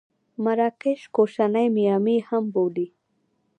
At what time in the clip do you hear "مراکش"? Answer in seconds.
0.43-1.01